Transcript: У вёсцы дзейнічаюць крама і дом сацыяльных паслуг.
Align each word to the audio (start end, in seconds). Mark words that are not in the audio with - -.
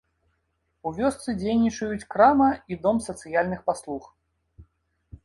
У 0.89 0.93
вёсцы 0.99 1.35
дзейнічаюць 1.41 2.07
крама 2.13 2.47
і 2.73 2.79
дом 2.87 2.97
сацыяльных 3.09 3.61
паслуг. 3.69 4.03